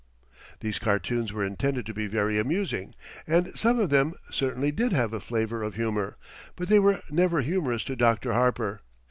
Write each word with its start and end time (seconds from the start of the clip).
These 0.61 0.79
cartoons 0.79 1.31
were 1.31 1.43
intended 1.45 1.85
to 1.85 1.93
be 1.93 2.07
very 2.07 2.39
amusing, 2.39 2.95
and 3.27 3.53
some 3.55 3.77
of 3.77 3.91
them 3.91 4.15
certainly 4.31 4.71
did 4.71 4.93
have 4.93 5.13
a 5.13 5.19
flavour 5.19 5.61
of 5.61 5.75
humour, 5.75 6.17
but 6.55 6.69
they 6.69 6.79
were 6.79 7.01
never 7.11 7.41
humorous 7.41 7.83
to 7.83 7.95
Dr. 7.95 8.33
Harper. 8.33 8.81